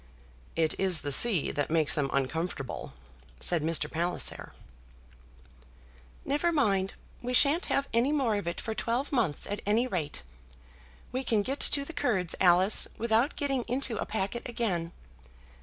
"It 0.55 0.79
is 0.79 1.01
the 1.01 1.11
sea 1.11 1.51
that 1.51 1.69
makes 1.69 1.93
them 1.93 2.09
uncomfortable," 2.11 2.93
said 3.39 3.61
Mr. 3.61 3.87
Palliser. 3.87 4.51
"Never 6.25 6.51
mind; 6.51 6.95
we 7.21 7.35
shan't 7.35 7.67
have 7.67 7.87
any 7.93 8.11
more 8.11 8.35
of 8.37 8.47
it 8.47 8.59
for 8.59 8.73
twelve 8.73 9.11
months, 9.11 9.45
at 9.45 9.61
any 9.63 9.85
rate. 9.85 10.23
We 11.11 11.23
can 11.23 11.43
get 11.43 11.59
to 11.59 11.85
the 11.85 11.93
Kurds, 11.93 12.33
Alice, 12.41 12.87
without 12.97 13.35
getting 13.35 13.61
into 13.67 13.97
a 13.97 14.07
packet 14.07 14.49
again. 14.49 14.91